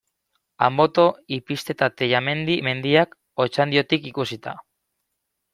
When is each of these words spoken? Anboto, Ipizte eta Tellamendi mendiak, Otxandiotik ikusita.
Anboto, 0.67 1.03
Ipizte 1.37 1.75
eta 1.77 1.89
Tellamendi 2.01 2.57
mendiak, 2.71 3.15
Otxandiotik 3.47 4.09
ikusita. 4.15 4.57